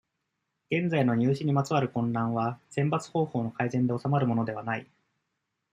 [0.71, 4.87] 現在の入試にまつわる混乱は、選抜方法の改善で収まるものではない。